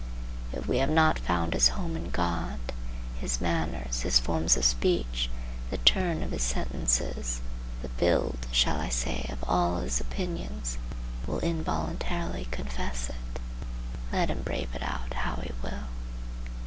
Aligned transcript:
If 0.51 0.65
he 0.65 0.77
have 0.79 0.89
not 0.89 1.19
found 1.19 1.53
his 1.53 1.67
home 1.67 1.95
in 1.95 2.09
God, 2.09 2.57
his 3.19 3.39
manners, 3.39 4.01
his 4.01 4.17
forms 4.19 4.57
of 4.57 4.65
speech, 4.65 5.29
the 5.69 5.77
turn 5.77 6.23
of 6.23 6.31
his 6.31 6.41
sentences, 6.41 7.39
the 7.83 7.87
build, 7.87 8.47
shall 8.51 8.81
I 8.81 8.89
say, 8.89 9.29
of 9.31 9.47
all 9.47 9.81
his 9.81 9.99
opinions 10.01 10.79
will 11.27 11.37
involuntarily 11.41 12.47
confess 12.49 13.09
it, 13.11 13.39
let 14.11 14.31
him 14.31 14.41
brave 14.41 14.73
it 14.73 14.81
out 14.81 15.13
how 15.13 15.35
he 15.35 15.51
will. 15.61 15.83